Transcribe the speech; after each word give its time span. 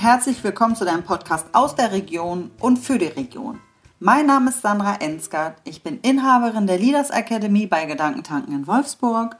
herzlich 0.00 0.42
willkommen 0.42 0.74
zu 0.76 0.86
deinem 0.86 1.02
Podcast 1.02 1.44
aus 1.52 1.74
der 1.74 1.92
Region 1.92 2.50
und 2.58 2.78
für 2.78 2.96
die 2.96 3.04
Region. 3.04 3.60
Mein 3.98 4.24
Name 4.24 4.48
ist 4.48 4.62
Sandra 4.62 4.94
Ensgard. 4.94 5.58
Ich 5.64 5.82
bin 5.82 6.00
Inhaberin 6.00 6.66
der 6.66 6.78
Leaders 6.78 7.10
Academy 7.10 7.66
bei 7.66 7.84
Gedankentanken 7.84 8.54
in 8.54 8.66
Wolfsburg 8.66 9.36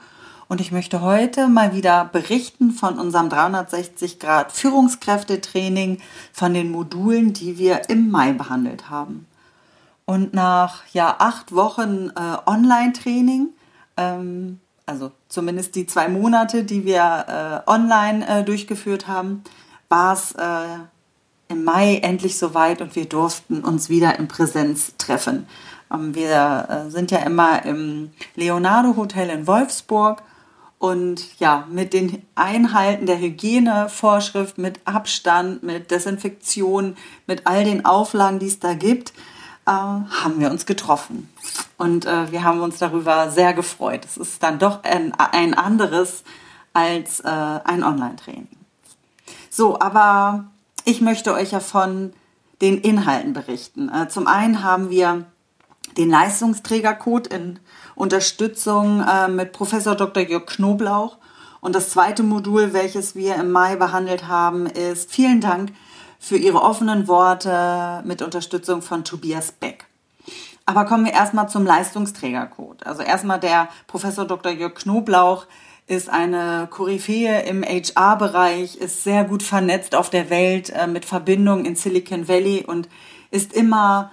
und 0.49 0.61
ich 0.61 0.71
möchte 0.71 1.01
heute 1.01 1.49
mal 1.49 1.75
wieder 1.75 2.05
berichten 2.05 2.73
von 2.73 2.99
unserem 2.99 3.31
360 3.31 4.19
Grad 4.19 4.53
Führungskräftetraining, 4.53 5.97
von 6.31 6.53
den 6.53 6.71
Modulen, 6.71 7.33
die 7.33 7.57
wir 7.57 7.89
im 7.89 8.11
Mai 8.11 8.35
behandelt 8.35 8.91
haben. 8.91 9.27
Und 10.05 10.35
nach 10.35 10.83
ja, 10.93 11.17
acht 11.21 11.55
Wochen 11.55 12.11
äh, 12.15 12.37
Online-Training, 12.45 13.49
ähm, 13.97 14.61
also 14.85 15.11
zumindest 15.31 15.75
die 15.75 15.87
zwei 15.87 16.11
Monate, 16.11 16.65
die 16.65 16.85
wir 16.85 17.63
äh, 17.67 17.71
online 17.71 18.29
äh, 18.29 18.45
durchgeführt 18.45 19.09
haben, 19.09 19.43
war 19.91 20.15
es 20.15 20.33
äh, 20.33 20.79
im 21.49 21.65
Mai 21.65 21.97
endlich 21.97 22.39
soweit 22.39 22.81
und 22.81 22.97
wir 22.97 23.07
durften 23.07 23.63
uns 23.63 23.91
wieder 23.91 24.19
in 24.19 24.29
Präsenz 24.29 24.95
treffen. 24.97 25.47
Ähm, 25.93 26.15
wir 26.15 26.87
äh, 26.87 26.91
sind 26.91 27.11
ja 27.11 27.19
immer 27.19 27.65
im 27.67 28.11
Leonardo 28.37 28.97
Hotel 28.97 29.29
in 29.29 29.47
Wolfsburg 29.47 30.23
und 30.79 31.39
ja, 31.39 31.67
mit 31.69 31.93
den 31.93 32.23
Einhalten 32.37 33.05
der 33.05 33.19
Hygienevorschrift, 33.19 34.57
mit 34.57 34.81
Abstand, 34.87 35.63
mit 35.63 35.91
Desinfektion, 35.91 36.97
mit 37.27 37.47
all 37.47 37.65
den 37.65 37.85
Auflagen, 37.85 38.39
die 38.39 38.47
es 38.47 38.61
da 38.61 38.73
gibt, 38.75 39.11
äh, 39.67 39.71
haben 39.71 40.39
wir 40.39 40.51
uns 40.51 40.65
getroffen. 40.67 41.29
Und 41.77 42.07
äh, 42.07 42.31
wir 42.31 42.45
haben 42.45 42.61
uns 42.61 42.79
darüber 42.79 43.31
sehr 43.31 43.53
gefreut. 43.55 44.05
Es 44.05 44.17
ist 44.17 44.43
dann 44.43 44.59
doch 44.61 44.85
ein, 44.85 45.13
ein 45.15 45.55
anderes 45.55 46.23
als 46.73 47.21
äh, 47.21 47.29
ein 47.29 47.83
Online-Training. 47.83 48.60
So, 49.51 49.81
aber 49.81 50.45
ich 50.85 51.01
möchte 51.01 51.35
euch 51.35 51.51
ja 51.51 51.61
von 51.61 52.13
den 52.63 52.79
Inhalten 52.79 53.33
berichten. 53.33 53.89
Äh, 53.89 54.09
zum 54.09 54.29
einen 54.29 54.63
haben 54.63 54.91
wir 54.91 55.27
den 55.97 56.09
Leistungsträgercode 56.09 57.27
in 57.27 57.59
Unterstützung 57.97 59.03
äh, 59.03 59.29
mit 59.29 59.53
Professor 59.53 59.97
Dr. 59.97 60.23
Jörg 60.23 60.47
Knoblauch. 60.47 61.19
Und 61.61 61.75
das 61.75 61.91
zweite 61.91 62.23
Modul, 62.23 62.73
welches 62.73 63.17
wir 63.17 63.35
im 63.35 63.51
Mai 63.51 63.77
behandelt 63.77 64.29
haben, 64.29 64.67
ist 64.67 65.11
vielen 65.11 65.41
Dank 65.41 65.73
für 66.21 66.37
Ihre 66.37 66.63
offenen 66.63 67.09
Worte 67.09 68.03
mit 68.07 68.23
Unterstützung 68.23 68.83
von 68.83 69.05
Tobias 69.05 69.53
Beck. 69.53 69.87
Aber 70.65 70.85
kommen 70.85 71.07
wir 71.07 71.13
erstmal 71.13 71.49
zum 71.49 71.67
Leistungsträgercode. 71.67 72.87
Also 72.87 73.03
erstmal 73.03 73.41
der 73.41 73.69
Professor 73.89 74.25
Dr. 74.25 74.53
Jörg 74.53 74.75
Knoblauch 74.75 75.47
ist 75.91 76.09
eine 76.09 76.69
Koryphäe 76.71 77.43
im 77.43 77.65
HR-Bereich, 77.65 78.77
ist 78.77 79.03
sehr 79.03 79.25
gut 79.25 79.43
vernetzt 79.43 79.97
auf 79.97 80.09
der 80.09 80.31
Welt 80.31 80.71
äh, 80.71 80.87
mit 80.87 81.05
Verbindungen 81.05 81.65
in 81.65 81.75
Silicon 81.75 82.29
Valley 82.29 82.65
und 82.65 82.89
ist 83.33 83.53
immer 83.53 84.13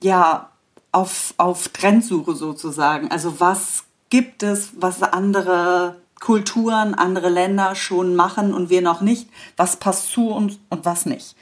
ja 0.00 0.50
auf, 0.92 1.34
auf 1.36 1.66
Trendsuche 1.70 2.36
sozusagen. 2.36 3.10
Also 3.10 3.40
was 3.40 3.86
gibt 4.08 4.44
es, 4.44 4.70
was 4.76 5.02
andere 5.02 5.96
Kulturen, 6.20 6.94
andere 6.94 7.28
Länder 7.28 7.74
schon 7.74 8.14
machen 8.14 8.54
und 8.54 8.70
wir 8.70 8.80
noch 8.80 9.00
nicht? 9.00 9.28
Was 9.56 9.78
passt 9.78 10.12
zu 10.12 10.28
uns 10.28 10.60
und 10.70 10.84
was 10.84 11.06
nicht? 11.06 11.34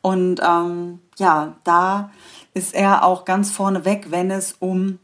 Und 0.00 0.40
ähm, 0.42 1.00
ja, 1.18 1.56
da 1.62 2.10
ist 2.54 2.74
er 2.74 3.04
auch 3.04 3.26
ganz 3.26 3.50
vorne 3.50 3.84
weg, 3.84 4.06
wenn 4.08 4.30
es 4.30 4.54
um, 4.60 4.98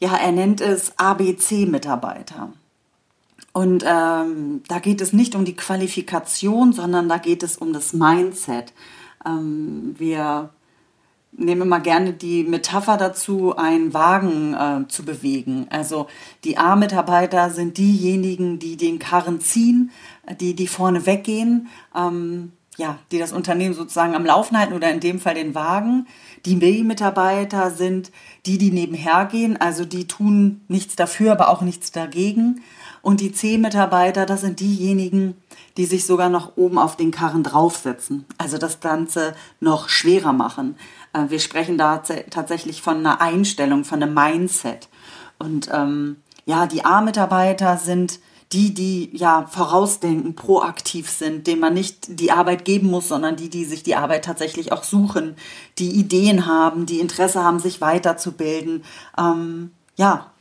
ja, 0.00 0.16
er 0.16 0.32
nennt 0.32 0.60
es 0.60 0.98
ABC-Mitarbeiter. 0.98 2.52
Und 3.52 3.84
ähm, 3.86 4.62
da 4.68 4.78
geht 4.78 5.00
es 5.00 5.12
nicht 5.12 5.34
um 5.34 5.44
die 5.44 5.56
Qualifikation, 5.56 6.72
sondern 6.72 7.08
da 7.08 7.18
geht 7.18 7.42
es 7.42 7.58
um 7.58 7.72
das 7.72 7.92
Mindset. 7.92 8.72
Ähm, 9.26 9.94
wir 9.98 10.50
nehmen 11.32 11.62
immer 11.62 11.80
gerne 11.80 12.12
die 12.12 12.44
Metapher 12.44 12.96
dazu, 12.96 13.56
einen 13.56 13.94
Wagen 13.94 14.54
äh, 14.54 14.88
zu 14.88 15.04
bewegen. 15.04 15.66
Also 15.70 16.06
die 16.44 16.58
A-Mitarbeiter 16.58 17.50
sind 17.50 17.78
diejenigen, 17.78 18.58
die 18.58 18.76
den 18.76 18.98
Karren 18.98 19.40
ziehen, 19.40 19.90
die, 20.40 20.54
die 20.54 20.66
vorne 20.66 21.06
weggehen, 21.06 21.68
ähm, 21.96 22.52
ja, 22.76 22.98
die 23.10 23.18
das 23.18 23.32
Unternehmen 23.32 23.74
sozusagen 23.74 24.14
am 24.14 24.24
Laufen 24.24 24.58
halten 24.58 24.72
oder 24.72 24.90
in 24.90 25.00
dem 25.00 25.20
Fall 25.20 25.34
den 25.34 25.54
Wagen. 25.54 26.06
Die 26.46 26.56
B-Mitarbeiter 26.56 27.70
sind 27.70 28.10
die, 28.46 28.58
die 28.58 28.70
nebenher 28.70 29.26
gehen, 29.26 29.58
also 29.58 29.84
die 29.84 30.06
tun 30.06 30.62
nichts 30.68 30.96
dafür, 30.96 31.32
aber 31.32 31.48
auch 31.48 31.60
nichts 31.62 31.92
dagegen. 31.92 32.62
Und 33.02 33.20
die 33.20 33.32
C-Mitarbeiter, 33.32 34.26
das 34.26 34.42
sind 34.42 34.60
diejenigen, 34.60 35.36
die 35.76 35.86
sich 35.86 36.06
sogar 36.06 36.28
noch 36.28 36.56
oben 36.56 36.78
auf 36.78 36.96
den 36.96 37.10
Karren 37.10 37.42
draufsetzen. 37.42 38.24
Also 38.38 38.58
das 38.58 38.80
Ganze 38.80 39.34
noch 39.60 39.88
schwerer 39.88 40.32
machen. 40.32 40.76
Äh, 41.12 41.24
wir 41.28 41.40
sprechen 41.40 41.76
da 41.76 41.98
tatsächlich 41.98 42.80
von 42.80 42.98
einer 42.98 43.20
Einstellung, 43.20 43.84
von 43.84 44.02
einem 44.02 44.14
Mindset. 44.14 44.88
Und 45.38 45.68
ähm, 45.72 46.16
ja, 46.46 46.66
die 46.66 46.84
A-Mitarbeiter 46.84 47.76
sind 47.76 48.20
die, 48.52 48.74
die 48.74 49.10
ja 49.16 49.46
vorausdenken, 49.46 50.34
proaktiv 50.34 51.08
sind, 51.08 51.46
denen 51.46 51.60
man 51.60 51.74
nicht 51.74 52.20
die 52.20 52.32
Arbeit 52.32 52.64
geben 52.64 52.88
muss, 52.88 53.08
sondern 53.08 53.36
die, 53.36 53.48
die 53.48 53.64
sich 53.64 53.82
die 53.82 53.96
Arbeit 53.96 54.26
tatsächlich 54.26 54.72
auch 54.72 54.84
suchen, 54.84 55.36
die 55.78 55.90
Ideen 55.90 56.46
haben, 56.46 56.84
die 56.84 57.00
Interesse 57.00 57.42
haben, 57.42 57.60
sich 57.60 57.80
weiterzubilden. 57.80 58.84
Ähm, 59.18 59.72
ja, 59.96 60.31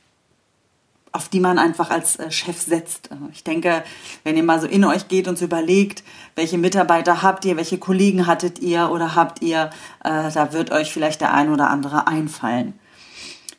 auf 1.11 1.29
die 1.29 1.39
man 1.39 1.59
einfach 1.59 1.89
als 1.89 2.17
äh, 2.17 2.31
Chef 2.31 2.61
setzt. 2.61 3.09
Ich 3.33 3.44
denke, 3.44 3.83
wenn 4.23 4.38
ihr 4.38 4.44
mal 4.44 4.61
so 4.61 4.67
in 4.67 4.85
euch 4.85 5.07
geht 5.07 5.27
und 5.27 5.38
so 5.38 5.45
überlegt, 5.45 6.03
welche 6.35 6.57
Mitarbeiter 6.57 7.22
habt 7.22 7.44
ihr, 7.45 7.57
welche 7.57 7.77
Kollegen 7.77 8.27
hattet 8.27 8.59
ihr 8.59 8.89
oder 8.91 9.16
habt 9.16 9.41
ihr, 9.41 9.69
äh, 10.03 10.31
da 10.31 10.53
wird 10.53 10.72
euch 10.72 10.91
vielleicht 10.94 11.22
der 11.22 11.33
ein 11.33 11.49
oder 11.49 11.69
andere 11.69 12.07
einfallen. 12.07 12.73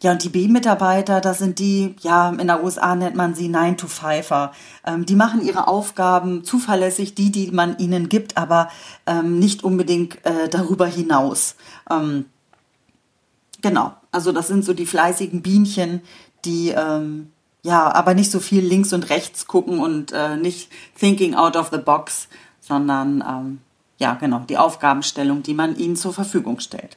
Ja, 0.03 0.11
und 0.11 0.25
die 0.25 0.31
B-Mitarbeiter, 0.31 1.21
das 1.21 1.39
sind 1.39 1.61
die, 1.61 1.95
ja, 2.01 2.31
in 2.31 2.49
der 2.49 2.65
USA 2.65 2.97
nennt 2.97 3.15
man 3.15 3.37
sie 3.37 3.49
9-to-5er. 3.49 4.51
Ähm, 4.85 5.07
die 5.07 5.15
machen 5.15 5.45
ihre 5.45 5.69
Aufgaben 5.69 6.43
zuverlässig, 6.43 7.15
die, 7.15 7.31
die 7.31 7.53
man 7.53 7.79
ihnen 7.79 8.09
gibt, 8.09 8.37
aber 8.37 8.69
ähm, 9.07 9.39
nicht 9.39 9.63
unbedingt 9.63 10.25
äh, 10.27 10.49
darüber 10.49 10.87
hinaus. 10.87 11.55
Ähm, 11.89 12.25
genau, 13.61 13.93
also 14.11 14.33
das 14.33 14.49
sind 14.49 14.65
so 14.65 14.75
die 14.75 14.87
fleißigen 14.87 15.41
Bienchen, 15.41 16.01
die 16.45 16.71
ähm, 16.71 17.31
ja, 17.63 17.93
aber 17.93 18.15
nicht 18.15 18.31
so 18.31 18.41
viel 18.41 18.65
links 18.65 18.93
und 18.93 19.09
rechts 19.11 19.47
gucken 19.47 19.79
und 19.79 20.13
äh, 20.13 20.37
nicht 20.37 20.71
thinking 20.99 21.35
out 21.35 21.57
of 21.57 21.71
the 21.71 21.79
box, 21.79 22.29
sondern 22.61 23.25
ähm, 23.27 23.59
ja, 23.99 24.15
genau, 24.15 24.41
die 24.41 24.59
Aufgabenstellung, 24.59 25.43
die 25.43 25.55
man 25.55 25.77
ihnen 25.77 25.97
zur 25.97 26.13
Verfügung 26.13 26.59
stellt. 26.59 26.97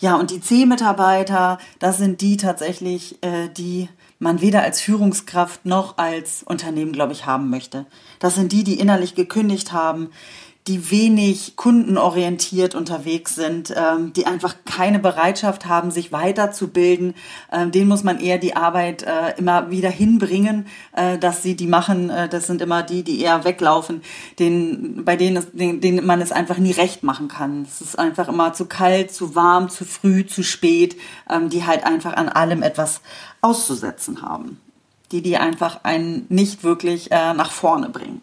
Ja, 0.00 0.16
und 0.16 0.30
die 0.30 0.40
C-Mitarbeiter, 0.40 1.58
das 1.78 1.98
sind 1.98 2.20
die 2.20 2.36
tatsächlich, 2.36 3.22
äh, 3.22 3.48
die 3.48 3.88
man 4.18 4.40
weder 4.40 4.62
als 4.62 4.80
Führungskraft 4.80 5.66
noch 5.66 5.98
als 5.98 6.42
Unternehmen, 6.42 6.92
glaube 6.92 7.12
ich, 7.12 7.26
haben 7.26 7.50
möchte. 7.50 7.86
Das 8.18 8.34
sind 8.34 8.52
die, 8.52 8.64
die 8.64 8.78
innerlich 8.78 9.14
gekündigt 9.14 9.72
haben, 9.72 10.10
die 10.68 10.92
wenig 10.92 11.56
kundenorientiert 11.56 12.76
unterwegs 12.76 13.34
sind, 13.34 13.74
ähm, 13.76 14.12
die 14.12 14.26
einfach 14.26 14.54
keine 14.64 15.00
Bereitschaft 15.00 15.66
haben, 15.66 15.90
sich 15.90 16.12
weiterzubilden. 16.12 17.14
Ähm, 17.50 17.72
denen 17.72 17.88
muss 17.88 18.04
man 18.04 18.20
eher 18.20 18.38
die 18.38 18.54
Arbeit 18.54 19.02
äh, 19.02 19.34
immer 19.38 19.70
wieder 19.70 19.90
hinbringen, 19.90 20.66
äh, 20.92 21.18
dass 21.18 21.42
sie 21.42 21.56
die 21.56 21.66
machen. 21.66 22.10
Äh, 22.10 22.28
das 22.28 22.46
sind 22.46 22.62
immer 22.62 22.84
die, 22.84 23.02
die 23.02 23.20
eher 23.20 23.44
weglaufen, 23.44 24.02
denen, 24.38 25.04
bei 25.04 25.16
denen, 25.16 25.36
es, 25.36 25.50
denen, 25.50 25.80
denen 25.80 26.06
man 26.06 26.20
es 26.20 26.30
einfach 26.30 26.58
nie 26.58 26.72
recht 26.72 27.02
machen 27.02 27.26
kann. 27.26 27.62
Es 27.62 27.80
ist 27.80 27.98
einfach 27.98 28.28
immer 28.28 28.52
zu 28.52 28.66
kalt, 28.66 29.12
zu 29.12 29.34
warm, 29.34 29.68
zu 29.68 29.84
früh, 29.84 30.24
zu 30.26 30.44
spät, 30.44 30.96
ähm, 31.28 31.48
die 31.48 31.66
halt 31.66 31.84
einfach 31.84 32.14
an 32.14 32.28
allem 32.28 32.62
etwas 32.62 33.00
auszusetzen 33.40 34.22
haben. 34.22 34.60
Die, 35.10 35.22
die 35.22 35.36
einfach 35.36 35.80
einen 35.82 36.24
nicht 36.28 36.62
wirklich 36.62 37.10
äh, 37.10 37.34
nach 37.34 37.50
vorne 37.50 37.88
bringen. 37.88 38.22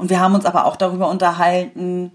Und 0.00 0.08
wir 0.08 0.20
haben 0.20 0.34
uns 0.34 0.46
aber 0.46 0.64
auch 0.64 0.76
darüber 0.76 1.08
unterhalten, 1.08 2.10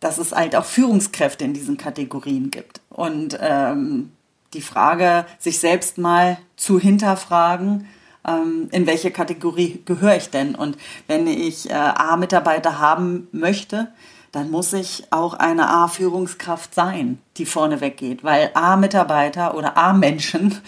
dass 0.00 0.18
es 0.18 0.32
halt 0.32 0.56
auch 0.56 0.64
Führungskräfte 0.64 1.44
in 1.44 1.52
diesen 1.52 1.76
Kategorien 1.76 2.50
gibt. 2.50 2.80
Und 2.88 3.38
ähm, 3.40 4.12
die 4.54 4.62
Frage, 4.62 5.26
sich 5.38 5.58
selbst 5.58 5.98
mal 5.98 6.38
zu 6.56 6.78
hinterfragen, 6.80 7.86
ähm, 8.26 8.68
in 8.72 8.86
welche 8.86 9.10
Kategorie 9.10 9.82
gehöre 9.84 10.16
ich 10.16 10.30
denn? 10.30 10.54
Und 10.54 10.78
wenn 11.06 11.26
ich 11.26 11.68
äh, 11.68 11.74
A-Mitarbeiter 11.74 12.78
haben 12.78 13.28
möchte, 13.32 13.88
dann 14.32 14.50
muss 14.50 14.72
ich 14.72 15.04
auch 15.10 15.34
eine 15.34 15.68
A-Führungskraft 15.68 16.74
sein, 16.74 17.18
die 17.36 17.46
vorne 17.46 17.80
weggeht, 17.80 18.24
weil 18.24 18.50
A-Mitarbeiter 18.54 19.54
oder 19.54 19.76
A-Menschen 19.76 20.58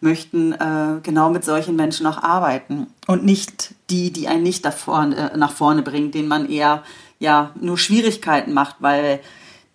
möchten 0.00 0.52
äh, 0.52 1.00
genau 1.02 1.30
mit 1.30 1.44
solchen 1.44 1.76
Menschen 1.76 2.06
auch 2.06 2.22
arbeiten 2.22 2.86
und 3.06 3.24
nicht 3.24 3.74
die, 3.90 4.12
die 4.12 4.28
einen 4.28 4.42
nicht 4.42 4.66
vorne, 4.66 5.32
äh, 5.32 5.36
nach 5.36 5.52
vorne 5.52 5.82
bringen, 5.82 6.10
denen 6.10 6.28
man 6.28 6.48
eher 6.48 6.82
ja 7.18 7.50
nur 7.60 7.78
Schwierigkeiten 7.78 8.52
macht, 8.52 8.76
weil 8.80 9.20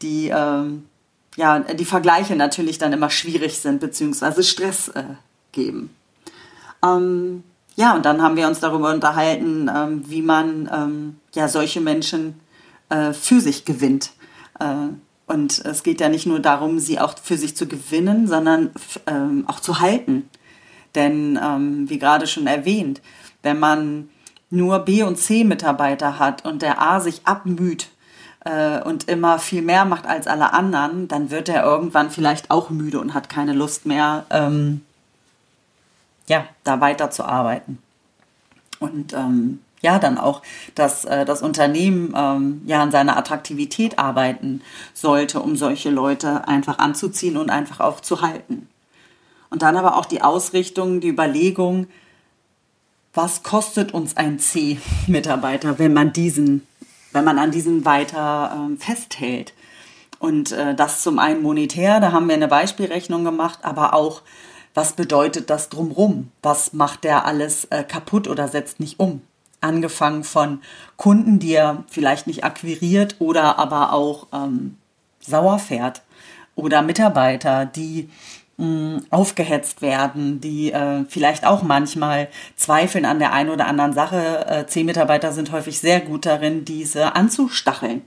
die 0.02 0.30
ähm, 0.34 0.86
ja 1.36 1.60
die 1.60 1.86
Vergleiche 1.86 2.36
natürlich 2.36 2.78
dann 2.78 2.94
immer 2.94 3.10
schwierig 3.10 3.60
sind 3.60 3.80
beziehungsweise 3.80 4.44
Stress 4.44 4.90
äh, 4.90 5.04
geben. 5.52 5.90
Ähm, 6.84 7.44
ja, 7.75 7.96
und 7.96 8.06
dann 8.06 8.22
haben 8.22 8.36
wir 8.36 8.48
uns 8.48 8.60
darüber 8.60 8.94
unterhalten, 8.94 9.70
ähm, 9.74 10.04
wie 10.08 10.22
man 10.22 10.70
ähm, 10.72 11.16
ja 11.34 11.48
solche 11.48 11.81
Menschen 11.81 12.40
äh, 12.90 13.14
für 13.14 13.42
sich 13.42 13.66
gewinnt. 13.66 14.12
Äh, 14.60 14.90
und 15.34 15.66
es 15.66 15.82
geht 15.82 16.00
ja 16.00 16.10
nicht 16.10 16.28
nur 16.28 16.40
darum, 16.40 16.78
sie 16.78 17.00
auch 17.00 17.18
für 17.18 17.38
sich 17.38 17.58
zu 17.58 17.68
gewinnen, 17.68 18.28
sondern 18.28 18.70
ähm, 19.08 19.46
auch 19.48 19.60
zu 19.60 19.80
halten. 19.80 20.30
Denn 20.94 21.40
ähm, 21.42 21.90
wie 21.90 21.98
gerade 21.98 22.28
schon 22.28 22.46
erwähnt, 22.46 23.02
wenn 23.42 23.60
man 23.60 24.10
nur 24.52 24.80
B- 24.80 25.02
und 25.02 25.18
C-Mitarbeiter 25.18 26.20
hat 26.20 26.46
und 26.46 26.62
der 26.62 26.80
A 26.80 27.00
sich 27.00 27.22
abmüht 27.26 27.90
äh, 28.46 28.80
und 28.82 29.10
immer 29.10 29.40
viel 29.40 29.64
mehr 29.64 29.86
macht 29.86 30.06
als 30.06 30.28
alle 30.28 30.54
anderen, 30.54 31.08
dann 31.08 31.32
wird 31.32 31.50
er 31.50 31.64
irgendwann 31.64 32.12
vielleicht 32.12 32.52
auch 32.52 32.70
müde 32.70 33.00
und 33.00 33.16
hat 33.16 33.28
keine 33.28 33.54
Lust 33.54 33.88
mehr, 33.88 34.28
ähm, 34.30 34.82
ja, 36.28 36.46
da 36.64 36.80
weiterzuarbeiten. 36.80 37.80
Und 38.80 39.14
ähm, 39.14 39.62
ja, 39.84 40.00
dann 40.00 40.18
auch, 40.18 40.42
dass 40.76 41.06
äh, 41.06 41.26
das 41.26 41.42
Unternehmen 41.42 42.14
ähm, 42.18 42.62
ja 42.66 42.82
an 42.82 42.92
seiner 42.92 43.18
Attraktivität 43.18 44.00
arbeiten 44.00 44.62
sollte, 44.94 45.42
um 45.42 45.58
solche 45.58 45.90
Leute 45.90 46.48
einfach 46.48 46.80
anzuziehen 46.80 47.38
und 47.38 47.50
einfach 47.50 47.82
auch 47.82 48.00
zu 48.00 48.22
halten. 48.22 48.70
Und 49.50 49.62
dann 49.62 49.76
aber 49.78 49.98
auch 49.98 50.06
die 50.06 50.22
Ausrichtung, 50.22 51.02
die 51.02 51.10
Überlegung, 51.10 51.88
was 53.14 53.44
kostet 53.44 53.94
uns 53.94 54.18
ein 54.18 54.40
C-Mitarbeiter, 54.40 55.78
wenn 55.78 55.94
man 55.94 56.14
diesen, 56.14 56.66
wenn 57.12 57.26
man 57.26 57.38
an 57.38 57.52
diesen 57.52 57.86
weiter 57.86 58.54
ähm, 58.56 58.78
festhält? 58.80 59.54
Und 60.18 60.54
äh, 60.54 60.74
das 60.74 61.04
zum 61.04 61.20
einen 61.20 61.44
monetär, 61.44 62.00
da 62.00 62.14
haben 62.14 62.28
wir 62.28 62.36
eine 62.36 62.48
Beispielrechnung 62.48 63.26
gemacht, 63.26 63.60
aber 63.64 63.94
auch, 63.94 64.22
was 64.74 64.94
bedeutet 64.94 65.50
das 65.50 65.68
drumrum? 65.68 66.32
Was 66.42 66.72
macht 66.72 67.04
der 67.04 67.26
alles 67.26 67.66
äh, 67.66 67.84
kaputt 67.84 68.30
oder 68.30 68.48
setzt 68.48 68.80
nicht 68.80 69.00
um? 69.00 69.22
Angefangen 69.63 70.24
von 70.24 70.60
Kunden, 70.98 71.39
die 71.39 71.54
er 71.54 71.83
vielleicht 71.89 72.27
nicht 72.27 72.44
akquiriert 72.44 73.15
oder 73.19 73.57
aber 73.60 73.94
auch 73.94 74.27
ähm, 74.33 74.77
sauer 75.19 75.60
fährt 75.60 76.01
oder 76.56 76.81
Mitarbeiter, 76.81 77.65
die 77.65 78.10
mm, 78.57 78.98
aufgehetzt 79.10 79.81
werden, 79.81 80.42
die 80.42 80.71
äh, 80.71 81.06
vielleicht 81.07 81.45
auch 81.45 81.63
manchmal 81.63 82.30
zweifeln 82.56 83.06
an 83.06 83.19
der 83.19 83.33
einen 83.33 83.50
oder 83.50 83.68
anderen 83.68 83.94
Sache. 83.94 84.45
Äh, 84.48 84.68
zehn 84.68 84.86
Mitarbeiter 84.86 85.31
sind 85.31 85.51
häufig 85.51 85.80
sehr 85.80 86.00
gut 86.00 86.25
darin, 86.25 86.65
diese 86.65 87.15
anzustacheln 87.15 88.01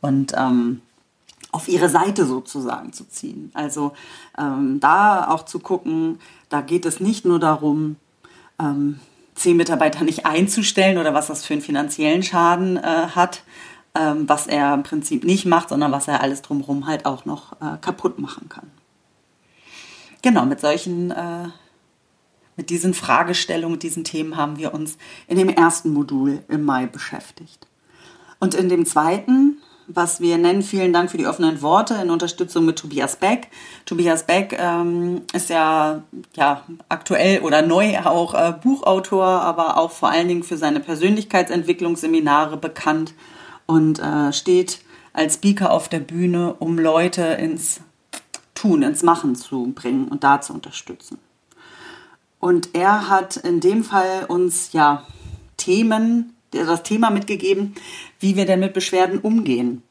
und 0.00 0.32
ähm, 0.36 0.80
auf 1.52 1.68
ihre 1.68 1.88
Seite 1.88 2.26
sozusagen 2.26 2.92
zu 2.92 3.08
ziehen. 3.08 3.50
Also 3.54 3.92
ähm, 4.36 4.80
da 4.80 5.28
auch 5.28 5.44
zu 5.44 5.60
gucken, 5.60 6.18
da 6.48 6.60
geht 6.62 6.84
es 6.84 6.98
nicht 6.98 7.24
nur 7.24 7.38
darum, 7.38 7.96
ähm, 8.58 8.98
zehn 9.34 9.56
Mitarbeiter 9.56 10.04
nicht 10.04 10.26
einzustellen 10.26 10.98
oder 10.98 11.14
was 11.14 11.26
das 11.26 11.44
für 11.44 11.54
einen 11.54 11.62
finanziellen 11.62 12.22
Schaden 12.22 12.76
äh, 12.76 12.82
hat, 12.82 13.42
ähm, 13.94 14.28
was 14.28 14.46
er 14.46 14.74
im 14.74 14.82
Prinzip 14.82 15.24
nicht 15.24 15.46
macht, 15.46 15.70
sondern 15.70 15.92
was 15.92 16.08
er 16.08 16.20
alles 16.20 16.42
drumherum 16.42 16.86
halt 16.86 17.06
auch 17.06 17.24
noch 17.24 17.52
äh, 17.60 17.76
kaputt 17.80 18.18
machen 18.18 18.48
kann. 18.48 18.70
Genau, 20.22 20.46
mit 20.46 20.60
solchen, 20.60 21.10
äh, 21.10 21.48
mit 22.56 22.70
diesen 22.70 22.94
Fragestellungen, 22.94 23.78
diesen 23.78 24.04
Themen 24.04 24.36
haben 24.36 24.56
wir 24.56 24.72
uns 24.72 24.96
in 25.26 25.36
dem 25.36 25.48
ersten 25.48 25.92
Modul 25.92 26.42
im 26.48 26.64
Mai 26.64 26.86
beschäftigt. 26.86 27.66
Und 28.40 28.54
in 28.54 28.68
dem 28.68 28.86
zweiten 28.86 29.53
was 29.86 30.20
wir 30.20 30.38
nennen. 30.38 30.62
Vielen 30.62 30.92
Dank 30.92 31.10
für 31.10 31.18
die 31.18 31.26
offenen 31.26 31.62
Worte 31.62 31.94
in 32.02 32.10
Unterstützung 32.10 32.64
mit 32.64 32.78
Tobias 32.78 33.16
Beck. 33.16 33.48
Tobias 33.84 34.26
Beck 34.26 34.56
ähm, 34.58 35.22
ist 35.32 35.50
ja, 35.50 36.02
ja 36.34 36.62
aktuell 36.88 37.40
oder 37.40 37.62
neu 37.62 37.98
auch 37.98 38.34
äh, 38.34 38.52
Buchautor, 38.62 39.24
aber 39.24 39.78
auch 39.78 39.90
vor 39.90 40.10
allen 40.10 40.28
Dingen 40.28 40.42
für 40.42 40.56
seine 40.56 40.80
Persönlichkeitsentwicklungsseminare 40.80 42.56
bekannt 42.56 43.14
und 43.66 43.98
äh, 43.98 44.32
steht 44.32 44.80
als 45.12 45.34
Speaker 45.34 45.70
auf 45.70 45.88
der 45.88 46.00
Bühne, 46.00 46.54
um 46.58 46.78
Leute 46.78 47.22
ins 47.22 47.80
Tun, 48.54 48.82
ins 48.82 49.02
Machen 49.02 49.34
zu 49.36 49.72
bringen 49.74 50.08
und 50.08 50.24
da 50.24 50.40
zu 50.40 50.52
unterstützen. 50.52 51.18
Und 52.40 52.74
er 52.74 53.08
hat 53.08 53.36
in 53.36 53.60
dem 53.60 53.84
Fall 53.84 54.26
uns 54.28 54.72
ja 54.72 55.06
Themen 55.56 56.33
das 56.54 56.82
Thema 56.82 57.10
mitgegeben, 57.10 57.74
wie 58.20 58.36
wir 58.36 58.46
denn 58.46 58.60
mit 58.60 58.72
Beschwerden 58.72 59.18
umgehen. 59.18 59.82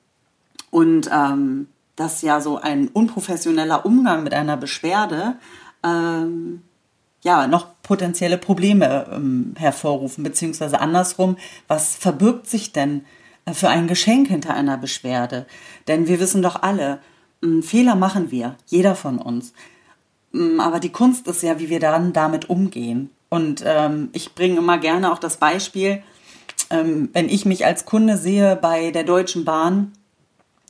Und 0.72 1.10
ähm, 1.14 1.68
dass 1.96 2.22
ja 2.22 2.42
so 2.42 2.58
ein 2.58 2.88
unprofessioneller 2.88 3.86
Umgang 3.86 4.24
mit 4.24 4.34
einer 4.34 4.58
Beschwerde 4.58 5.36
ähm, 5.84 6.62
ja 7.22 7.48
noch 7.48 7.68
potenzielle 7.84 8.38
Probleme 8.38 9.08
ähm, 9.12 9.54
hervorrufen, 9.58 10.24
beziehungsweise 10.24 10.80
andersrum, 10.80 11.38
was 11.68 11.96
verbirgt 11.96 12.48
sich 12.48 12.74
denn 12.74 13.06
äh, 13.46 13.54
für 13.54 13.70
ein 13.70 13.88
Geschenk 13.88 14.28
hinter 14.28 14.54
einer 14.54 14.78
Beschwerde? 14.78 15.46
Denn 15.88 16.08
wir 16.08 16.20
wissen 16.20 16.42
doch 16.42 16.62
alle, 16.62 17.00
ähm, 17.44 17.64
Fehler 17.64 17.96
machen 17.96 18.32
wir, 18.32 18.56
jeder 18.68 18.96
von 18.96 19.20
uns. 19.20 19.54
Ähm, 20.34 20.60
aber 20.60 20.80
die 20.80 20.92
Kunst 20.92 21.28
ist 21.28 21.44
ja, 21.44 21.60
wie 21.60 21.70
wir 21.70 21.80
dann 21.80 22.14
damit 22.14 22.50
umgehen. 22.50 23.10
Und 23.30 23.64
ähm, 23.66 24.10
ich 24.14 24.36
bringe 24.36 24.58
immer 24.58 24.78
gerne 24.78 25.12
auch 25.12 25.20
das 25.20 25.38
Beispiel, 25.38 26.04
ähm, 26.74 27.10
wenn 27.14 27.30
ich 27.30 27.46
mich 27.46 27.66
als 27.66 27.86
Kunde 27.86 28.18
sehe 28.18 28.56
bei 28.56 28.90
der 28.90 29.04
Deutschen 29.04 29.46
Bahn, 29.46 29.94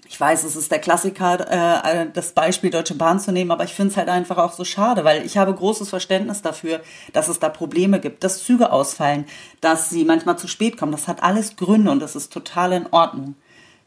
ich 0.06 0.20
weiß, 0.20 0.44
es 0.44 0.58
ist 0.58 0.70
der 0.70 0.80
Klassiker, 0.80 1.40
äh, 1.50 2.08
das 2.14 2.34
Beispiel 2.34 2.70
Deutsche 2.70 2.96
Bahn 2.96 3.22
zu 3.22 3.32
nehmen, 3.32 3.52
aber 3.52 3.64
ich 3.64 3.74
finde 3.74 3.92
es 3.92 3.98
halt 3.98 4.10
einfach 4.10 4.38
auch 4.38 4.52
so 4.52 4.66
schade, 4.66 5.06
weil 5.06 5.26
ich 5.26 5.38
habe 5.38 5.54
großes 5.54 5.90
Verständnis 5.90 6.42
dafür, 6.42 6.82
dass 7.14 7.30
es 7.30 7.40
da 7.40 7.48
Probleme 7.48 8.02
gibt, 8.02 8.24
dass 8.24 8.44
Züge 8.44 8.72
ausfallen, 8.72 9.26
dass 9.62 9.90
sie 9.90 10.04
manchmal 10.04 10.38
zu 10.38 10.48
spät 10.48 10.78
kommen. 10.78 10.92
Das 10.92 11.08
hat 11.08 11.24
alles 11.24 11.56
Gründe 11.56 11.90
und 11.90 12.02
das 12.02 12.18
ist 12.18 12.34
total 12.34 12.74
in 12.74 12.88
Ordnung. 12.92 13.36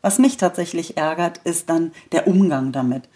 Was 0.01 0.19
mich 0.19 0.39
tatsächlich 0.39 0.97
ärgert, 0.97 1.39
ist 1.45 1.69
dann 1.69 1.93
der 2.13 2.27
Umgang 2.27 2.73
damit. 2.73 3.09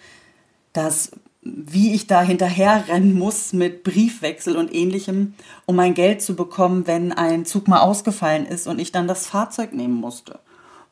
Dass 0.74 1.10
wie 1.42 1.94
ich 1.94 2.06
da 2.06 2.20
hinterherrennen 2.20 3.18
muss 3.18 3.52
mit 3.52 3.82
Briefwechsel 3.82 4.56
und 4.56 4.74
ähnlichem, 4.74 5.34
um 5.64 5.76
mein 5.76 5.94
Geld 5.94 6.20
zu 6.20 6.36
bekommen, 6.36 6.86
wenn 6.86 7.12
ein 7.12 7.46
Zug 7.46 7.66
mal 7.66 7.80
ausgefallen 7.80 8.44
ist 8.46 8.66
und 8.66 8.78
ich 8.78 8.92
dann 8.92 9.08
das 9.08 9.26
Fahrzeug 9.26 9.72
nehmen 9.72 9.94
musste. 9.94 10.38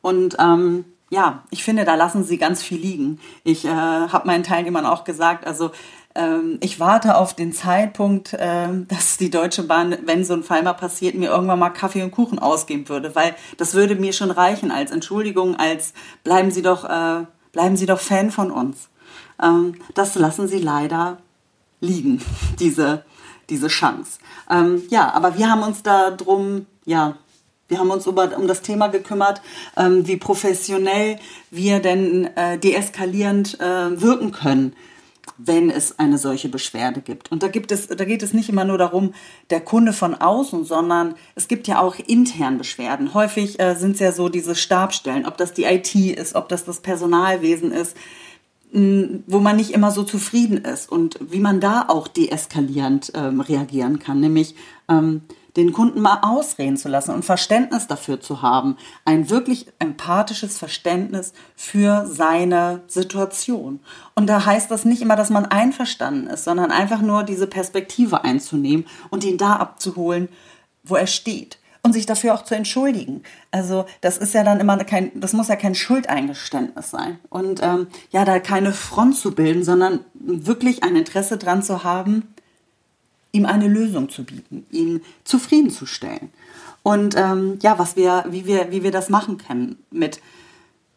Und 0.01 0.37
ähm, 0.39 0.85
ja, 1.11 1.43
ich 1.51 1.63
finde, 1.63 1.85
da 1.85 1.95
lassen 1.95 2.23
sie 2.23 2.37
ganz 2.37 2.63
viel 2.63 2.79
liegen. 2.79 3.19
Ich 3.43 3.65
äh, 3.65 3.69
habe 3.69 4.27
meinen 4.27 4.43
Teilnehmern 4.43 4.85
auch 4.85 5.03
gesagt, 5.03 5.45
also 5.45 5.71
ähm, 6.15 6.57
ich 6.61 6.79
warte 6.79 7.15
auf 7.15 7.35
den 7.35 7.53
Zeitpunkt, 7.53 8.33
äh, 8.33 8.67
dass 8.87 9.17
die 9.17 9.29
Deutsche 9.29 9.63
Bahn, 9.63 9.97
wenn 10.05 10.23
so 10.23 10.33
ein 10.33 10.43
Fall 10.43 10.63
mal 10.63 10.73
passiert, 10.73 11.15
mir 11.15 11.29
irgendwann 11.29 11.59
mal 11.59 11.69
Kaffee 11.69 12.03
und 12.03 12.11
Kuchen 12.11 12.39
ausgeben 12.39 12.89
würde, 12.89 13.13
weil 13.15 13.35
das 13.57 13.73
würde 13.75 13.95
mir 13.95 14.13
schon 14.13 14.31
reichen 14.31 14.71
als 14.71 14.91
Entschuldigung, 14.91 15.55
als 15.55 15.93
bleiben 16.23 16.49
Sie 16.49 16.61
doch, 16.61 16.85
äh, 16.85 17.25
bleiben 17.51 17.77
Sie 17.77 17.85
doch 17.85 17.99
Fan 17.99 18.31
von 18.31 18.49
uns. 18.51 18.89
Ähm, 19.41 19.75
das 19.93 20.15
lassen 20.15 20.47
sie 20.47 20.59
leider 20.59 21.17
liegen, 21.81 22.21
diese, 22.59 23.03
diese 23.49 23.67
Chance. 23.67 24.19
Ähm, 24.49 24.83
ja, 24.89 25.11
aber 25.13 25.37
wir 25.37 25.49
haben 25.49 25.63
uns 25.63 25.83
da 25.83 26.11
drum, 26.11 26.65
ja, 26.85 27.15
wir 27.67 27.79
haben 27.79 27.91
uns 27.91 28.07
über, 28.07 28.35
um 28.35 28.47
das 28.47 28.61
Thema 28.61 28.87
gekümmert, 28.87 29.41
ähm, 29.77 30.07
wie 30.07 30.17
professionell 30.17 31.19
wir 31.51 31.79
denn 31.79 32.25
äh, 32.35 32.57
deeskalierend 32.57 33.59
äh, 33.59 34.01
wirken 34.01 34.31
können, 34.31 34.75
wenn 35.37 35.69
es 35.69 35.99
eine 35.99 36.17
solche 36.17 36.49
Beschwerde 36.49 37.01
gibt. 37.01 37.31
Und 37.31 37.43
da 37.43 37.47
gibt 37.47 37.71
es, 37.71 37.87
da 37.87 38.05
geht 38.05 38.23
es 38.23 38.33
nicht 38.33 38.49
immer 38.49 38.65
nur 38.65 38.79
darum, 38.79 39.13
der 39.51 39.61
Kunde 39.61 39.93
von 39.93 40.15
außen, 40.15 40.65
sondern 40.65 41.13
es 41.35 41.47
gibt 41.47 41.67
ja 41.67 41.79
auch 41.79 41.95
intern 42.07 42.57
Beschwerden. 42.57 43.13
Häufig 43.13 43.59
äh, 43.59 43.75
sind 43.75 43.93
es 43.93 43.99
ja 43.99 44.11
so 44.11 44.29
diese 44.29 44.55
Stabstellen, 44.55 45.27
ob 45.27 45.37
das 45.37 45.53
die 45.53 45.65
IT 45.65 45.93
ist, 45.93 46.33
ob 46.33 46.49
das 46.49 46.65
das 46.65 46.79
Personalwesen 46.79 47.71
ist 47.71 47.95
wo 48.71 49.39
man 49.39 49.55
nicht 49.55 49.71
immer 49.71 49.91
so 49.91 50.03
zufrieden 50.03 50.57
ist 50.57 50.91
und 50.91 51.17
wie 51.21 51.39
man 51.39 51.59
da 51.59 51.85
auch 51.87 52.07
deeskalierend 52.07 53.11
ähm, 53.15 53.41
reagieren 53.41 53.97
kann, 53.97 54.19
nämlich 54.19 54.55
ähm, 54.87 55.21
den 55.57 55.73
Kunden 55.73 56.01
mal 56.01 56.19
ausreden 56.21 56.77
zu 56.77 56.87
lassen 56.87 57.13
und 57.13 57.25
Verständnis 57.25 57.87
dafür 57.87 58.21
zu 58.21 58.41
haben, 58.41 58.77
ein 59.05 59.29
wirklich 59.29 59.67
empathisches 59.79 60.57
Verständnis 60.57 61.33
für 61.55 62.05
seine 62.05 62.81
Situation. 62.87 63.79
Und 64.13 64.27
da 64.27 64.45
heißt 64.45 64.69
das 64.69 64.85
nicht 64.85 65.01
immer, 65.01 65.15
dass 65.15 65.31
man 65.31 65.45
einverstanden 65.45 66.27
ist, 66.27 66.43
sondern 66.43 66.71
einfach 66.71 67.01
nur 67.01 67.23
diese 67.23 67.47
Perspektive 67.47 68.23
einzunehmen 68.23 68.85
und 69.09 69.23
ihn 69.23 69.37
da 69.37 69.55
abzuholen, 69.55 70.29
wo 70.83 70.95
er 70.95 71.07
steht 71.07 71.58
und 71.81 71.93
sich 71.93 72.05
dafür 72.05 72.33
auch 72.33 72.43
zu 72.43 72.55
entschuldigen. 72.55 73.23
Also 73.51 73.85
das 74.01 74.17
ist 74.17 74.33
ja 74.33 74.43
dann 74.43 74.59
immer 74.59 74.77
kein, 74.83 75.11
das 75.15 75.33
muss 75.33 75.47
ja 75.47 75.55
kein 75.55 75.75
Schuldeingeständnis 75.75 76.91
sein. 76.91 77.19
Und 77.29 77.61
ähm, 77.63 77.87
ja, 78.11 78.25
da 78.25 78.39
keine 78.39 78.73
Front 78.73 79.17
zu 79.17 79.31
bilden, 79.31 79.63
sondern 79.63 80.01
wirklich 80.13 80.83
ein 80.83 80.95
Interesse 80.95 81.37
dran 81.37 81.63
zu 81.63 81.83
haben, 81.83 82.33
ihm 83.31 83.45
eine 83.45 83.67
Lösung 83.67 84.09
zu 84.09 84.23
bieten, 84.23 84.65
ihn 84.71 85.01
zufriedenzustellen. 85.23 86.31
Und 86.83 87.15
ähm, 87.15 87.59
ja, 87.61 87.77
was 87.79 87.95
wir, 87.95 88.25
wie 88.29 88.45
wir, 88.45 88.71
wie 88.71 88.83
wir 88.83 88.91
das 88.91 89.09
machen 89.09 89.37
können 89.37 89.77
mit 89.91 90.19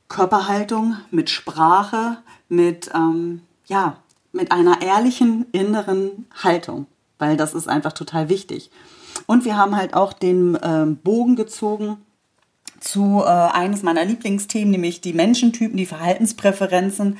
Körperhaltung, 0.08 0.96
mit 1.10 1.30
Sprache, 1.30 2.18
mit 2.48 2.90
ähm, 2.94 3.42
ja, 3.66 3.96
mit 4.32 4.50
einer 4.50 4.82
ehrlichen 4.82 5.46
inneren 5.52 6.26
Haltung, 6.42 6.86
weil 7.18 7.36
das 7.36 7.54
ist 7.54 7.68
einfach 7.68 7.92
total 7.92 8.28
wichtig. 8.28 8.70
Und 9.26 9.44
wir 9.44 9.56
haben 9.56 9.76
halt 9.76 9.94
auch 9.94 10.12
den 10.12 10.58
ähm, 10.62 10.96
Bogen 10.96 11.36
gezogen 11.36 11.98
zu 12.80 13.22
äh, 13.24 13.28
eines 13.28 13.82
meiner 13.82 14.04
Lieblingsthemen, 14.04 14.70
nämlich 14.70 15.00
die 15.00 15.12
Menschentypen, 15.12 15.76
die 15.76 15.86
Verhaltenspräferenzen, 15.86 17.18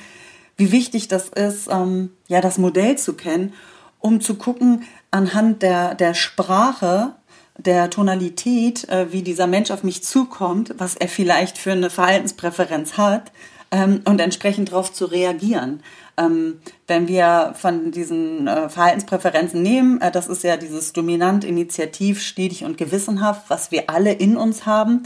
wie 0.57 0.71
wichtig 0.71 1.07
das 1.07 1.29
ist, 1.29 1.67
ähm, 1.71 2.11
ja, 2.27 2.41
das 2.41 2.57
Modell 2.57 2.97
zu 2.97 3.13
kennen, 3.13 3.53
um 3.99 4.21
zu 4.21 4.35
gucken, 4.35 4.83
anhand 5.11 5.61
der, 5.61 5.95
der 5.95 6.13
Sprache, 6.13 7.15
der 7.57 7.89
Tonalität, 7.89 8.87
äh, 8.89 9.11
wie 9.11 9.21
dieser 9.21 9.47
Mensch 9.47 9.71
auf 9.71 9.83
mich 9.83 10.03
zukommt, 10.03 10.75
was 10.77 10.95
er 10.95 11.07
vielleicht 11.07 11.57
für 11.57 11.71
eine 11.71 11.89
Verhaltenspräferenz 11.89 12.97
hat 12.97 13.31
ähm, 13.73 14.01
und 14.05 14.21
entsprechend 14.21 14.71
darauf 14.71 14.93
zu 14.93 15.05
reagieren. 15.05 15.81
Ähm, 16.15 16.59
wenn 16.87 17.07
wir 17.07 17.53
von 17.57 17.91
diesen 17.91 18.47
äh, 18.47 18.69
Verhaltenspräferenzen 18.69 19.61
nehmen, 19.61 19.99
äh, 19.99 20.11
das 20.11 20.27
ist 20.27 20.43
ja 20.43 20.57
dieses 20.57 20.93
dominant, 20.93 21.43
initiativ, 21.43 22.21
stetig 22.21 22.63
und 22.63 22.77
gewissenhaft, 22.77 23.49
was 23.49 23.71
wir 23.71 23.89
alle 23.89 24.13
in 24.13 24.37
uns 24.37 24.67
haben. 24.67 25.03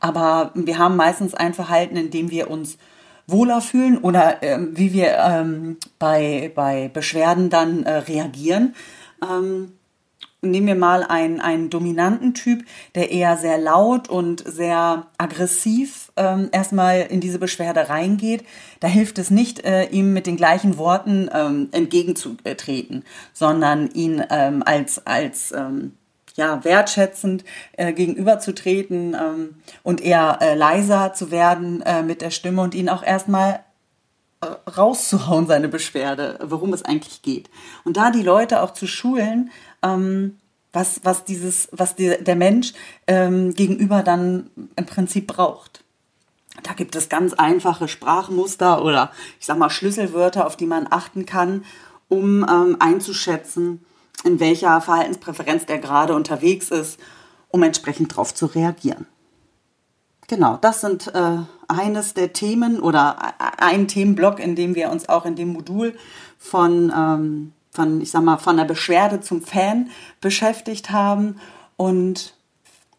Aber 0.00 0.52
wir 0.54 0.78
haben 0.78 0.96
meistens 0.96 1.34
ein 1.34 1.54
Verhalten, 1.54 1.96
in 1.96 2.10
dem 2.10 2.30
wir 2.30 2.50
uns 2.50 2.76
wohler 3.26 3.62
fühlen 3.62 3.98
oder 3.98 4.42
äh, 4.42 4.58
wie 4.72 4.92
wir 4.92 5.16
ähm, 5.18 5.78
bei, 5.98 6.52
bei 6.54 6.88
Beschwerden 6.92 7.48
dann 7.48 7.84
äh, 7.84 7.96
reagieren. 7.96 8.74
Ähm, 9.22 9.72
nehmen 10.42 10.66
wir 10.66 10.74
mal 10.74 11.02
einen, 11.02 11.40
einen 11.40 11.70
dominanten 11.70 12.34
Typ, 12.34 12.64
der 12.94 13.10
eher 13.10 13.36
sehr 13.36 13.58
laut 13.58 14.08
und 14.08 14.42
sehr 14.46 15.06
aggressiv 15.18 16.12
ähm, 16.16 16.48
erstmal 16.52 17.02
in 17.02 17.20
diese 17.20 17.38
Beschwerde 17.38 17.88
reingeht. 17.88 18.44
Da 18.80 18.88
hilft 18.88 19.18
es 19.18 19.30
nicht, 19.30 19.64
äh, 19.64 19.84
ihm 19.86 20.12
mit 20.12 20.26
den 20.26 20.36
gleichen 20.36 20.78
Worten 20.78 21.28
ähm, 21.32 21.68
entgegenzutreten, 21.72 23.04
sondern 23.32 23.90
ihn 23.90 24.24
ähm, 24.30 24.62
als, 24.64 25.06
als 25.06 25.52
ähm, 25.52 25.92
ja, 26.36 26.64
wertschätzend 26.64 27.44
äh, 27.72 27.92
gegenüberzutreten 27.92 29.14
ähm, 29.14 29.54
und 29.82 30.00
eher 30.00 30.38
äh, 30.40 30.54
leiser 30.54 31.12
zu 31.12 31.30
werden 31.30 31.82
äh, 31.82 32.02
mit 32.02 32.22
der 32.22 32.30
Stimme 32.30 32.62
und 32.62 32.74
ihn 32.74 32.88
auch 32.88 33.02
erstmal 33.02 33.60
rauszuhauen, 34.76 35.46
seine 35.46 35.68
Beschwerde, 35.68 36.38
worum 36.42 36.72
es 36.72 36.84
eigentlich 36.84 37.22
geht. 37.22 37.50
Und 37.84 37.96
da 37.96 38.10
die 38.10 38.22
Leute 38.22 38.62
auch 38.62 38.72
zu 38.72 38.86
schulen, 38.86 39.50
ähm, 39.82 40.38
was, 40.72 41.00
was 41.04 41.24
dieses, 41.24 41.68
was 41.72 41.96
die, 41.96 42.16
der 42.22 42.36
Mensch 42.36 42.72
ähm, 43.06 43.54
gegenüber 43.54 44.02
dann 44.02 44.50
im 44.76 44.86
Prinzip 44.86 45.26
braucht. 45.26 45.84
Da 46.62 46.72
gibt 46.72 46.96
es 46.96 47.08
ganz 47.08 47.34
einfache 47.34 47.88
Sprachmuster 47.88 48.84
oder 48.84 49.12
ich 49.38 49.46
sag 49.46 49.58
mal 49.58 49.70
Schlüsselwörter, 49.70 50.46
auf 50.46 50.56
die 50.56 50.66
man 50.66 50.86
achten 50.90 51.26
kann, 51.26 51.64
um 52.08 52.44
ähm, 52.48 52.76
einzuschätzen, 52.80 53.84
in 54.24 54.40
welcher 54.40 54.80
Verhaltenspräferenz 54.80 55.66
der 55.66 55.78
gerade 55.78 56.14
unterwegs 56.14 56.70
ist, 56.70 56.98
um 57.48 57.62
entsprechend 57.62 58.12
darauf 58.12 58.34
zu 58.34 58.46
reagieren. 58.46 59.06
Genau, 60.28 60.58
das 60.60 60.80
sind 60.80 61.08
äh, 61.14 61.38
eines 61.70 62.14
der 62.14 62.32
Themen 62.32 62.80
oder 62.80 63.16
ein 63.58 63.88
Themenblock, 63.88 64.40
in 64.40 64.56
dem 64.56 64.74
wir 64.74 64.90
uns 64.90 65.08
auch 65.08 65.24
in 65.24 65.36
dem 65.36 65.52
Modul 65.52 65.94
von, 66.38 66.92
ähm, 66.96 67.52
von 67.70 68.00
ich 68.00 68.10
sag 68.10 68.22
mal, 68.22 68.38
von 68.38 68.56
der 68.56 68.64
Beschwerde 68.64 69.20
zum 69.20 69.42
Fan 69.42 69.90
beschäftigt 70.20 70.90
haben. 70.90 71.40
Und 71.76 72.34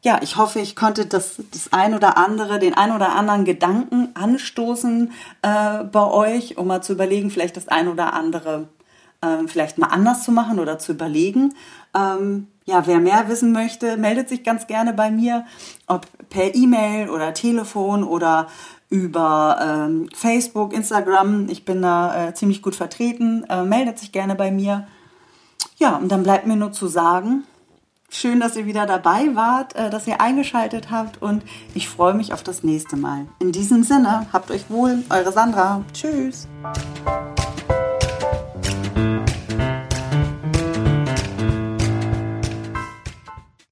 ja, 0.03 0.19
ich 0.23 0.37
hoffe, 0.37 0.59
ich 0.59 0.75
konnte 0.75 1.05
das, 1.05 1.41
das 1.51 1.73
ein 1.73 1.93
oder 1.93 2.17
andere, 2.17 2.57
den 2.57 2.73
ein 2.73 2.91
oder 2.91 3.15
anderen 3.15 3.45
Gedanken 3.45 4.09
anstoßen 4.15 5.11
äh, 5.43 5.83
bei 5.83 6.05
euch, 6.05 6.57
um 6.57 6.67
mal 6.67 6.81
zu 6.81 6.93
überlegen, 6.93 7.29
vielleicht 7.29 7.57
das 7.57 7.67
ein 7.67 7.87
oder 7.87 8.13
andere 8.13 8.67
ähm, 9.21 9.47
vielleicht 9.47 9.77
mal 9.77 9.87
anders 9.87 10.23
zu 10.23 10.31
machen 10.31 10.59
oder 10.59 10.79
zu 10.79 10.93
überlegen. 10.93 11.53
Ähm, 11.95 12.47
ja, 12.71 12.87
wer 12.87 12.99
mehr 12.99 13.27
wissen 13.27 13.51
möchte, 13.51 13.97
meldet 13.97 14.29
sich 14.29 14.43
ganz 14.43 14.65
gerne 14.65 14.93
bei 14.93 15.11
mir, 15.11 15.45
ob 15.87 16.07
per 16.29 16.55
E-Mail 16.55 17.09
oder 17.09 17.33
Telefon 17.33 18.05
oder 18.05 18.47
über 18.89 19.57
ähm, 19.61 20.09
Facebook, 20.13 20.73
Instagram. 20.73 21.49
Ich 21.49 21.65
bin 21.65 21.81
da 21.81 22.29
äh, 22.29 22.33
ziemlich 22.33 22.61
gut 22.61 22.75
vertreten. 22.75 23.43
Äh, 23.49 23.63
meldet 23.63 23.99
sich 23.99 24.13
gerne 24.13 24.35
bei 24.35 24.51
mir. 24.51 24.87
Ja, 25.77 25.97
und 25.97 26.09
dann 26.09 26.23
bleibt 26.23 26.47
mir 26.47 26.55
nur 26.55 26.71
zu 26.71 26.87
sagen, 26.87 27.43
schön, 28.09 28.39
dass 28.39 28.55
ihr 28.55 28.65
wieder 28.65 28.85
dabei 28.85 29.35
wart, 29.35 29.75
äh, 29.75 29.89
dass 29.89 30.07
ihr 30.07 30.21
eingeschaltet 30.21 30.91
habt 30.91 31.21
und 31.21 31.43
ich 31.73 31.89
freue 31.89 32.13
mich 32.13 32.33
auf 32.33 32.43
das 32.43 32.63
nächste 32.63 32.95
Mal. 32.95 33.27
In 33.39 33.51
diesem 33.51 33.83
Sinne, 33.83 34.27
habt 34.31 34.49
euch 34.49 34.69
wohl, 34.69 35.03
eure 35.09 35.31
Sandra. 35.31 35.83
Tschüss. 35.93 36.47